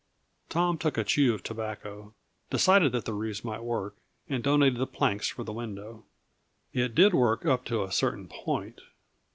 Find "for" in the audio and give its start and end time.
5.27-5.43